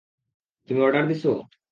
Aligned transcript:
তুমি 0.69 0.79
অর্ডার 0.81 1.03
দিসো? 1.07 1.33